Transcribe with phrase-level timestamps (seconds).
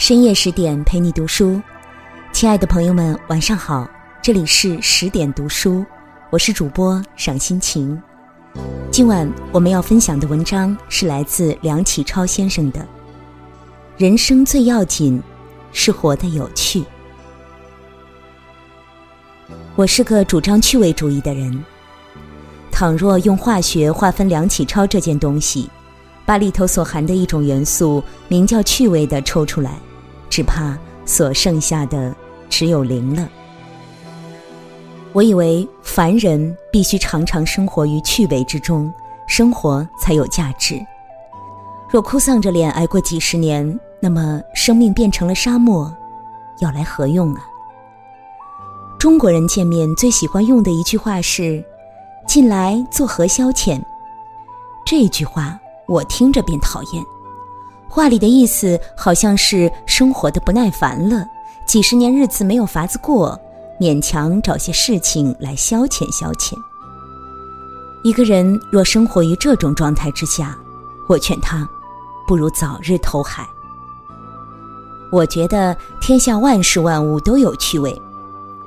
[0.00, 1.60] 深夜十点陪你读书，
[2.32, 3.86] 亲爱的朋友们，晚上好！
[4.22, 5.84] 这里是十点读书，
[6.30, 8.00] 我是主播赏心情。
[8.90, 12.80] 今晚我们要分享的文章是来自梁启超先生的
[13.98, 15.22] 《人生最要紧
[15.70, 16.80] 是活得有趣》。
[19.76, 21.62] 我是个主张趣味主义的人，
[22.72, 25.68] 倘若用化学划分梁启超这件东西，
[26.24, 29.72] 把里头所含的一种元素名叫趣味的抽出来。
[30.30, 32.14] 只怕所剩下的
[32.48, 33.28] 只有零了。
[35.12, 38.90] 我以为凡人必须常常生活于趣味之中，
[39.26, 40.80] 生活才有价值。
[41.90, 45.92] 若哭丧着脸挨过几十年，那么生命变成了沙漠，
[46.60, 47.42] 要来何用啊？
[49.00, 51.64] 中国人见面最喜欢用的一句话是
[52.28, 53.82] ：“近来作何消遣？”
[54.86, 55.58] 这句话
[55.88, 57.04] 我听着便讨厌。
[57.90, 61.26] 话里的意思好像是生活的不耐烦了，
[61.66, 63.36] 几十年日子没有法子过，
[63.80, 66.54] 勉强找些事情来消遣消遣。
[68.04, 70.56] 一个人若生活于这种状态之下，
[71.08, 71.68] 我劝他，
[72.28, 73.44] 不如早日投海。
[75.10, 78.00] 我觉得天下万事万物都有趣味，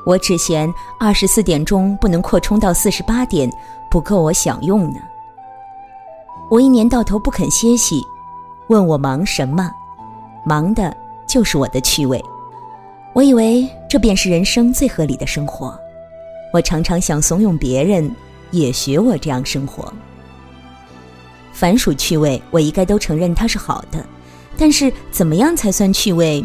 [0.05, 3.49] 我只嫌二十四点钟不能扩充到四十八点，
[3.89, 4.99] 不够我享用呢。
[6.51, 8.03] 我一年到头不肯歇息。
[8.67, 9.69] 问我忙什么？
[10.45, 10.95] 忙的
[11.27, 12.23] 就是我的趣味。
[13.13, 15.77] 我以为这便是人生最合理的生活。
[16.51, 18.09] 我常常想怂恿别人
[18.51, 19.91] 也学我这样生活。
[21.51, 24.03] 凡属趣味，我一概都承认它是好的。
[24.57, 26.43] 但是怎么样才算趣味？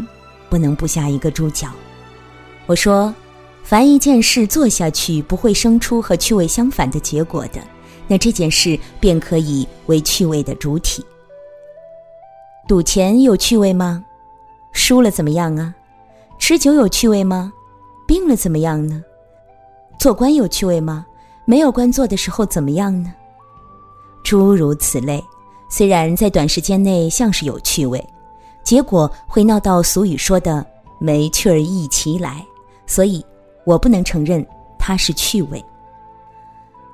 [0.49, 1.69] 不能不下一个注脚。
[2.65, 3.13] 我说，
[3.63, 7.59] 凡一件事做下去不会生出和趣味相反的结果的，
[8.07, 11.05] 那这件事便可以为趣味的主体。
[12.69, 14.05] 赌钱有趣味吗？
[14.73, 15.73] 输了怎么样啊？
[16.37, 17.51] 吃酒有趣味吗？
[18.05, 19.03] 病了怎么样呢？
[19.97, 21.03] 做官有趣味吗？
[21.45, 23.11] 没有官做的时候怎么样呢？
[24.23, 25.19] 诸如此类，
[25.67, 28.07] 虽然在短时间内像是有趣味，
[28.63, 30.63] 结果会闹到俗语说的
[31.01, 32.45] “没趣儿一齐来”，
[32.85, 33.25] 所以
[33.65, 34.45] 我不能承认
[34.77, 35.65] 它是趣味。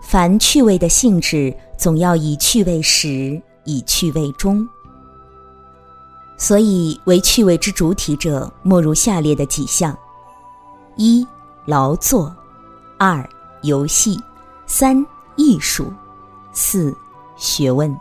[0.01, 4.65] 凡趣味的性质，总要以趣味始，以趣味终。
[6.37, 9.97] 所以，为趣味之主体者，莫如下列的几项：
[10.97, 11.25] 一、
[11.65, 12.29] 劳作；
[12.97, 13.27] 二、
[13.61, 14.17] 游戏；
[14.67, 15.05] 三、
[15.37, 15.85] 艺术；
[16.51, 16.93] 四、
[17.37, 17.95] 学问。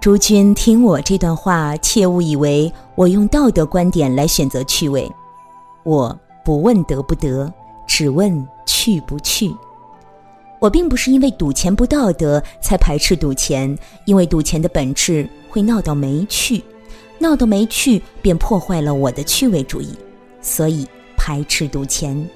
[0.00, 5.10] 诸君听我这段话，切勿以为我用道德观点来选择趣味。
[5.82, 7.52] 我不问得不得，
[7.86, 9.54] 只问去不去。
[10.60, 16.64] 我并不是因为赌钱不道德才排斥赌钱，因为赌钱的本质会闹到没趣。
[17.18, 19.88] 闹得没趣，便破坏了我的趣味主义，
[20.40, 20.86] 所以
[21.16, 22.28] 排斥赌钱。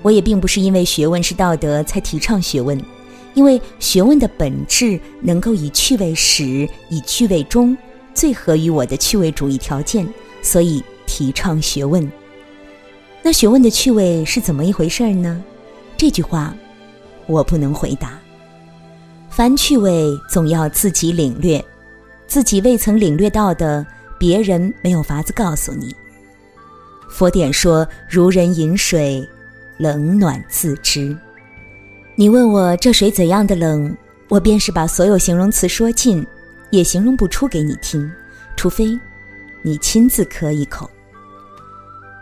[0.00, 2.80] 我也并不是因为学问是道德才提倡学问，
[3.34, 7.76] 因为学问的本质能够以趣味始，以趣味终，
[8.14, 10.06] 最合于我的趣味主义条件，
[10.40, 12.10] 所以提倡学问。
[13.22, 15.42] 那学问的趣味是怎么一回事呢？
[15.96, 16.54] 这句话，
[17.26, 18.18] 我不能回答。
[19.30, 21.64] 凡趣味总要自己领略，
[22.26, 23.86] 自己未曾领略到的。
[24.22, 25.92] 别人没有法子告诉你。
[27.10, 29.28] 佛典说：“如人饮水，
[29.78, 31.16] 冷暖自知。”
[32.14, 33.92] 你问我这水怎样的冷，
[34.28, 36.24] 我便是把所有形容词说尽，
[36.70, 38.08] 也形容不出给你听，
[38.54, 38.96] 除非
[39.60, 40.88] 你亲自喝一口。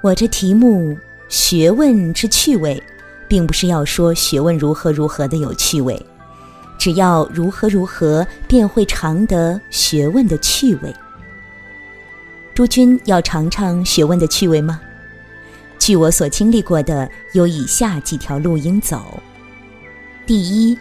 [0.03, 0.97] 我这题目
[1.29, 2.83] “学问之趣味”，
[3.29, 6.03] 并不是要说学问如何如何的有趣味，
[6.79, 10.91] 只要如何如何，便会尝得学问的趣味。
[12.55, 14.81] 诸君要尝尝学问的趣味吗？
[15.79, 19.21] 据我所经历过的，有以下几条路应走。
[20.27, 20.79] 第一，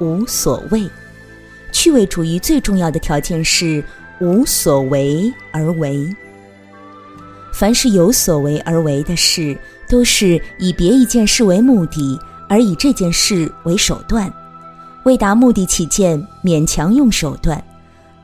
[0.00, 0.88] 无所谓。
[1.70, 3.84] 趣味主义最重要的条件是
[4.18, 6.12] 无所为而为。
[7.52, 9.56] 凡是有所为而为的事，
[9.88, 12.18] 都是以别一件事为目的，
[12.48, 14.32] 而以这件事为手段。
[15.04, 17.56] 为达目的起见，勉强用手段；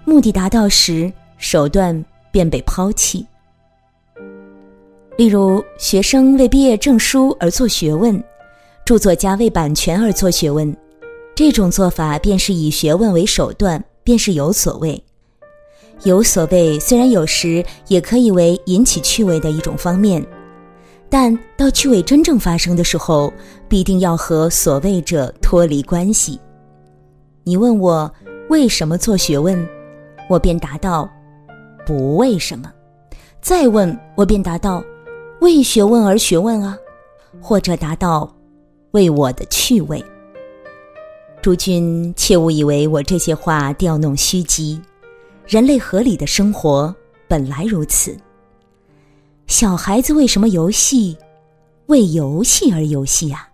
[0.05, 2.05] 目的达到时，手段。
[2.37, 3.27] 便被抛弃。
[5.17, 8.23] 例如，学生为毕业证书而做学问，
[8.85, 10.77] 著作家为版权而做学问，
[11.35, 15.03] 这种做法便是以学问为手段，便是有所谓。
[16.03, 20.23] 有所谓虽然有时也可以为引起趣味的一种方面，
[21.09, 23.33] 但到趣味真正发生的时候，
[23.67, 26.39] 必定要和所谓者脱离关系。
[27.45, 28.13] 你问我
[28.51, 29.67] 为什么做学问，
[30.29, 31.11] 我便答道。
[31.87, 32.71] 不为什么，
[33.41, 34.85] 再问，我便答道
[35.41, 36.77] ：“为学问而学问啊。”
[37.41, 38.31] 或者答道
[38.91, 40.05] ：“为我的趣味。”
[41.41, 44.83] 诸君切勿以为我这些话调弄虚机，
[45.47, 46.93] 人类合理的生活
[47.29, 48.17] 本来如此。
[49.47, 51.17] 小孩子为什么游戏？
[51.87, 53.49] 为游戏而游戏呀。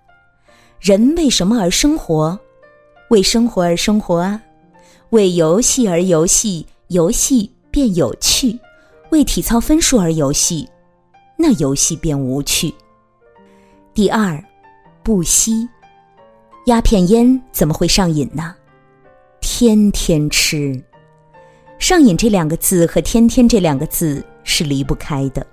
[0.81, 2.38] 人为什么而生活？
[3.11, 4.40] 为生活而生活啊。
[5.11, 8.56] 为游戏而游戏，游戏便有趣；
[9.10, 10.69] 为体操分数而游戏，
[11.36, 12.72] 那游戏便无趣。
[13.94, 14.40] 第二，
[15.02, 15.69] 不吸。
[16.66, 18.54] 鸦片烟怎么会上瘾呢？
[19.40, 20.80] 天天吃，
[21.78, 25.44] 上瘾这两个字和天天这两个字是离不开的。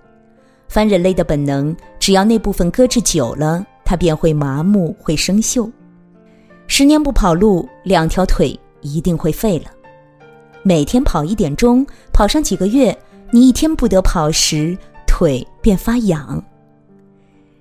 [0.67, 5.71] 凡人类的本能，只要那部分搁置久了，它便会麻木，会生锈。
[6.67, 9.71] 十年不跑路，两条腿一定会废了。
[10.63, 12.97] 每天跑一点钟，跑上几个月，
[13.31, 14.77] 你一天不得跑时，
[15.07, 16.43] 腿便发痒。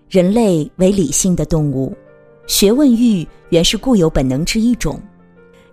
[0.08, 1.96] 人类为理性的动物。
[2.46, 4.98] 学问欲原是固有本能之一种，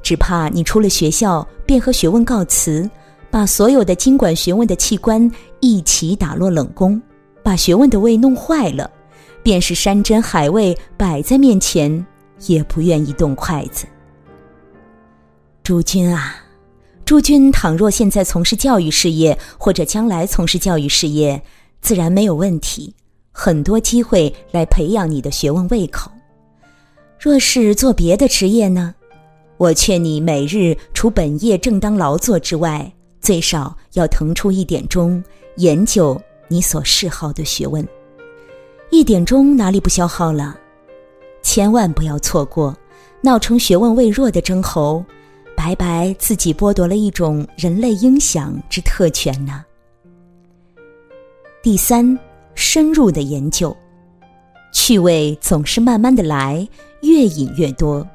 [0.04, 2.90] 只怕你出了学校便和学问告辞，
[3.32, 5.32] 把所有的经管学问的器官
[5.62, 7.02] 一起打落冷宫，
[7.42, 8.92] 把学问的胃弄坏了，
[9.42, 12.06] 便是山珍海味摆在面前，
[12.46, 13.86] 也不愿意动筷子。
[15.64, 16.36] 诸君啊，
[17.06, 21.40] 诸君倘若现在从事教育事业，或者将来从事教育事业，
[21.80, 22.92] 自然没有问题，
[23.32, 26.10] 很多机会来培养你的学问胃口。
[27.20, 28.96] 若是做别的职业呢？
[29.58, 32.92] 我劝你每日除本业正当劳作之外，
[33.22, 35.24] 最少要腾出一点钟
[35.58, 37.88] 研究你所嗜好的学问。
[38.90, 40.58] 一点钟哪里不消耗了？
[41.44, 42.76] 千万不要错过，
[43.22, 45.06] 闹成学问未弱的争猴，
[45.56, 49.64] 白白自己剥夺了一种人类应享之特权呢。
[51.64, 52.18] 第三，
[52.54, 53.76] 深入的研究，
[54.72, 56.68] 趣味总是慢慢的来。
[57.02, 58.08] 越饮越多，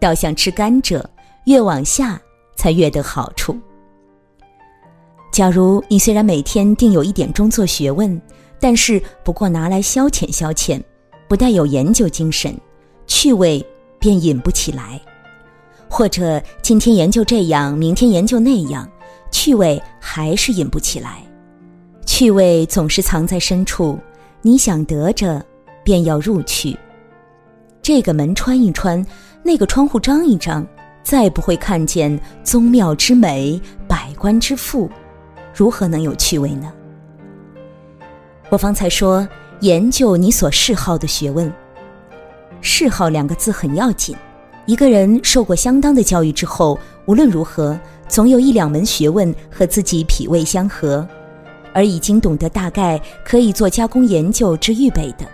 [0.00, 1.00] 倒像吃甘蔗，
[1.44, 2.20] 越往下
[2.56, 3.56] 才越得好处。
[5.30, 8.20] 假如你虽然每天定有一点钟做学问，
[8.58, 10.82] 但是不过拿来消遣消遣，
[11.28, 12.58] 不带有研究精神，
[13.06, 13.64] 趣味
[14.00, 14.98] 便引不起来；
[15.96, 18.86] 或者今天研究这样，明天研究那样，
[19.30, 21.22] 趣味还是引不起来。
[22.04, 23.98] 趣味总是藏在深处，
[24.42, 25.42] 你想得着，
[25.82, 26.78] 便要入去。
[27.80, 29.02] 这个门穿一穿，
[29.42, 30.66] 那个窗户张一张，
[31.02, 33.58] 再不会看见宗庙之美、
[33.88, 34.90] 百官之富，
[35.54, 36.70] 如何能有趣味呢？
[38.50, 39.26] 我方才说，
[39.60, 41.50] 研究你所嗜好的学问。
[42.60, 44.14] 嗜好两个字很要紧。
[44.66, 47.78] 一个人受过相当的教育之后，无论如何，
[48.08, 51.06] 总有一两门学问和自己脾胃相合，
[51.72, 55.26] 而已经懂得大概可以做加工研究之预备的，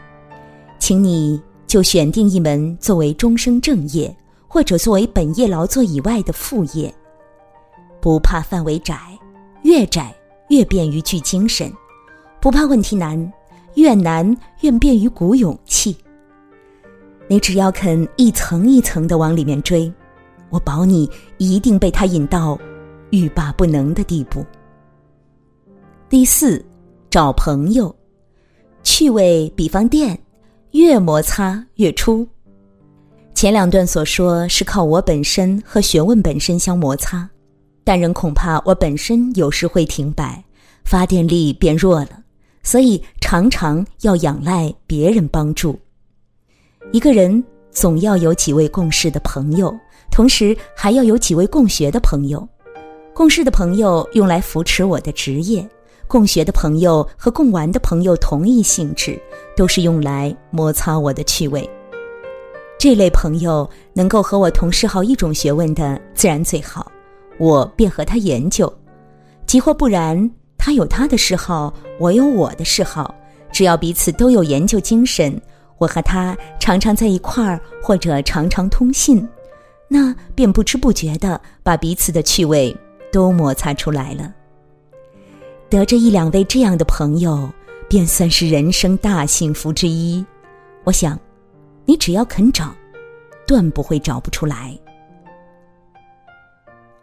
[0.79, 1.40] 请你。
[1.64, 4.14] 就选定一门作为终生正业，
[4.46, 6.94] 或者作为本业劳作以外的副业，
[7.99, 8.94] 不怕范围窄，
[9.62, 10.14] 越窄
[10.50, 11.70] 越便于聚精神；
[12.43, 13.32] 不怕问题难，
[13.76, 15.96] 越难越便于鼓勇气。
[17.28, 19.92] 你只要肯一层一层的往里面追，
[20.50, 22.58] 我保你一定被他引到
[23.10, 24.44] 欲罢不能的地步。
[26.08, 26.64] 第四，
[27.08, 27.94] 找朋友，
[28.82, 30.18] 趣味比方店。
[30.73, 32.26] 越摩擦越出。
[33.35, 37.28] 前两段所说是靠我本身和学问本身相摩擦，
[37.85, 40.42] 但仍恐怕我本身有时会停摆，
[40.82, 42.23] 发电力变弱了，
[42.62, 45.78] 所以常常要仰赖别人帮助。
[46.90, 49.74] 一个人总要有几位共事的朋友，
[50.10, 52.46] 同时还要有几位共学的朋友。
[53.14, 55.66] 共事的朋友用来扶持我的职业。
[56.08, 59.18] 共学的朋友和共玩的朋友同一性质，
[59.56, 61.68] 都是用来摩擦我的趣味。
[62.78, 66.90] 这类朋友能够和我同嗜好一种学问的，自然最好，
[67.38, 68.70] 我便和他研究；
[69.46, 73.14] 即或不然，他有他的嗜好，我有我的嗜好，
[73.50, 75.40] 只要彼此都有研究精神，
[75.82, 79.28] 我和他常常在一块儿，或者常常通信，
[79.88, 82.76] 那便不知不觉的把彼此的趣味
[83.10, 84.32] 都摩擦出来了。
[85.68, 87.50] 得着一两位这样的朋友，
[87.88, 90.24] 便算是人生大幸福之一。
[90.84, 91.18] 我想，
[91.84, 92.72] 你只要肯找，
[93.44, 94.78] 断不会找不出来。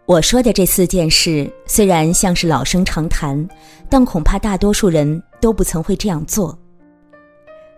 [0.06, 3.46] 我说的这四件事，虽然像是老生常谈，
[3.90, 6.58] 但恐怕大多数人都不曾会这样做。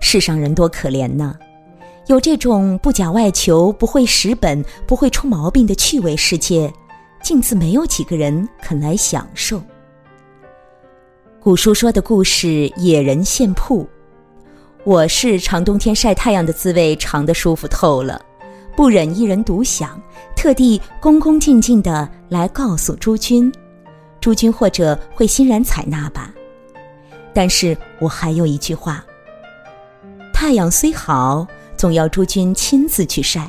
[0.02, 1.34] 世上人多可怜呐，
[2.08, 6.70] 有这种不假外求、不会蚀本、不会出毛病的趣味世界，
[7.24, 9.62] 竟自没有几个人肯来享受。
[11.40, 13.88] 古书说的故事，野人献铺。
[14.84, 18.20] 我是长冬天晒太阳的滋味尝得舒服透了，
[18.76, 20.02] 不忍一人独享，
[20.36, 23.52] 特地恭恭敬敬的来告诉诸君，
[24.20, 26.34] 诸君或者会欣然采纳吧。
[27.34, 29.06] 但是我还有一句话：
[30.42, 31.46] 太阳虽好，
[31.78, 33.48] 总要诸君亲自去晒，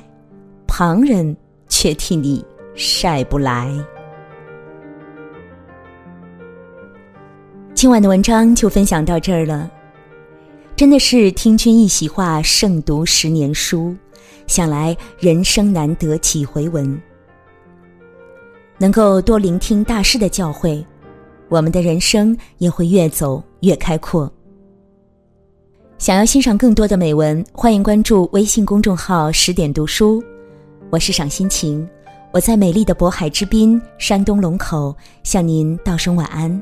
[0.66, 1.34] 旁人
[1.66, 2.44] 却替你
[2.74, 3.74] 晒不来。
[7.72, 9.70] 今晚的文章就分享到这儿了，
[10.76, 13.96] 真的是听君一席话，胜读十年书。
[14.46, 17.00] 想来人生难得几回闻，
[18.76, 20.84] 能够多聆听大师的教诲，
[21.48, 24.30] 我们的人生也会越走越开阔。
[26.02, 30.20] 想要欣赏更多的美文，欢迎关注微信公众号“十点读书”，
[30.90, 31.88] 我是赏心情，
[32.32, 34.92] 我在美丽的渤海之滨，山东龙口，
[35.22, 36.60] 向您道声晚安，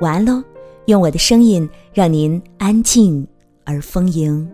[0.00, 0.42] 晚安喽。
[0.86, 3.28] 用我的声音，让您安静
[3.66, 4.50] 而丰盈。